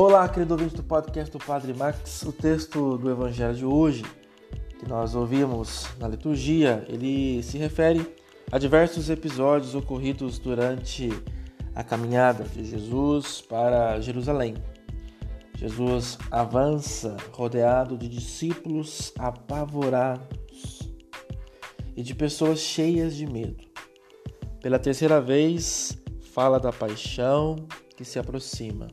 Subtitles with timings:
[0.00, 2.22] Olá, querido ouvinte do podcast do Padre Max.
[2.22, 4.04] O texto do Evangelho de hoje,
[4.78, 8.14] que nós ouvimos na liturgia, ele se refere
[8.52, 11.08] a diversos episódios ocorridos durante
[11.74, 14.54] a caminhada de Jesus para Jerusalém.
[15.56, 20.78] Jesus avança rodeado de discípulos apavorados
[21.96, 23.64] e de pessoas cheias de medo.
[24.62, 25.98] Pela terceira vez,
[26.32, 27.56] fala da paixão
[27.96, 28.86] que se aproxima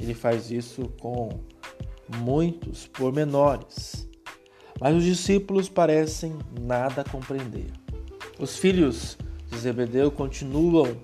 [0.00, 1.28] ele faz isso com
[2.08, 4.08] muitos pormenores,
[4.80, 7.70] mas os discípulos parecem nada compreender.
[8.38, 9.16] Os filhos
[9.50, 10.96] de Zebedeu continuam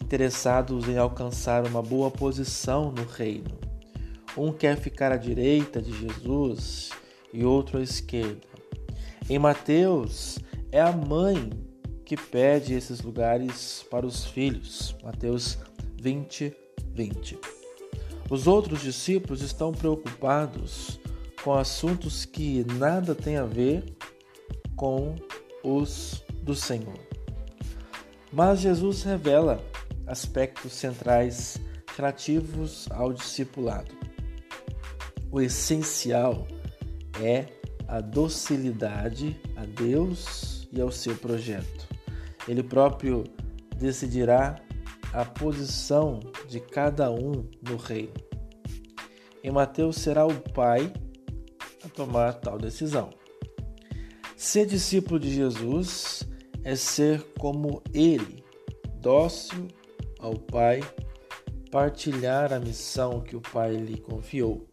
[0.00, 3.58] interessados em alcançar uma boa posição no reino.
[4.36, 6.90] Um quer ficar à direita de Jesus
[7.32, 8.46] e outro à esquerda.
[9.28, 10.38] Em Mateus,
[10.70, 11.50] é a mãe
[12.04, 14.94] que pede esses lugares para os filhos.
[15.02, 15.58] Mateus
[16.00, 16.54] 20,
[16.92, 17.63] 20.
[18.30, 20.98] Os outros discípulos estão preocupados
[21.42, 23.84] com assuntos que nada têm a ver
[24.76, 25.14] com
[25.62, 26.98] os do Senhor.
[28.32, 29.62] Mas Jesus revela
[30.06, 31.58] aspectos centrais
[31.96, 33.92] relativos ao discipulado.
[35.30, 36.46] O essencial
[37.22, 37.46] é
[37.86, 41.86] a docilidade a Deus e ao seu projeto.
[42.48, 43.24] Ele próprio
[43.76, 44.63] decidirá
[45.14, 48.14] a posição de cada um no reino.
[49.44, 50.92] Em Mateus será o Pai
[51.84, 53.10] a tomar tal decisão.
[54.36, 56.28] Ser discípulo de Jesus
[56.64, 58.44] é ser como Ele,
[59.00, 59.68] dócil
[60.18, 60.80] ao Pai,
[61.70, 64.66] partilhar a missão que o Pai lhe confiou,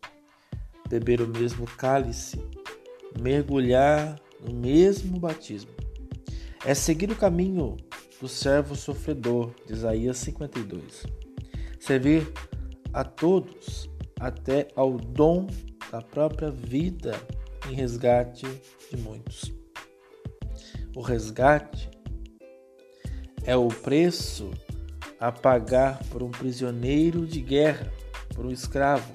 [0.89, 2.44] beber o mesmo cálice,
[3.22, 5.72] mergulhar no mesmo batismo.
[6.66, 7.78] É seguir o caminho
[8.22, 11.08] do servo sofredor, de Isaías 52.
[11.80, 12.31] Servir
[12.94, 15.47] a todos até ao dom
[15.91, 17.19] da própria vida
[17.68, 18.46] em resgate
[18.91, 19.51] de muitos.
[20.96, 21.90] O resgate
[23.44, 24.51] é o preço
[25.19, 27.91] a pagar por um prisioneiro de guerra,
[28.35, 29.12] por um escravo.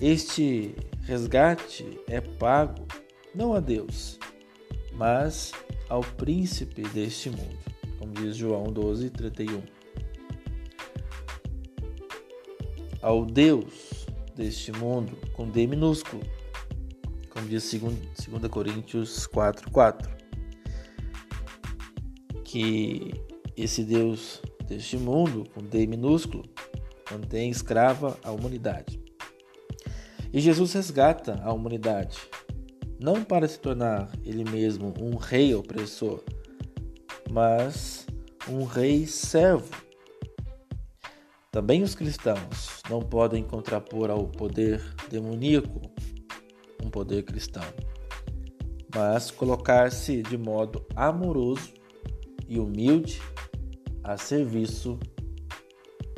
[0.00, 2.86] Este resgate é pago
[3.34, 4.16] não a Deus,
[4.92, 5.50] mas
[5.88, 7.71] ao príncipe deste mundo
[8.12, 9.62] diz João 12, 31.
[13.00, 14.06] Ao Deus
[14.36, 16.22] deste mundo, com D minúsculo,
[17.30, 20.10] como diz 2 Coríntios 4, 4.
[22.44, 23.12] Que
[23.56, 26.44] esse Deus deste mundo, com D minúsculo,
[27.10, 29.00] mantém escrava a humanidade.
[30.32, 32.18] E Jesus resgata a humanidade,
[32.98, 36.22] não para se tornar ele mesmo um rei opressor,
[37.32, 38.06] mas
[38.46, 39.70] um rei servo.
[41.50, 45.80] Também os cristãos não podem contrapor ao poder demoníaco
[46.82, 47.64] um poder cristão,
[48.94, 51.72] mas colocar-se de modo amoroso
[52.46, 53.20] e humilde
[54.04, 54.98] a serviço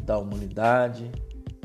[0.02, 1.10] da humanidade,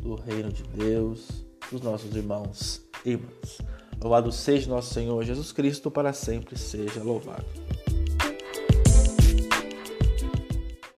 [0.02, 3.60] do reino de Deus, dos nossos irmãos e irmãs.
[4.02, 7.69] Louvado seja nosso Senhor Jesus Cristo, para sempre seja louvado.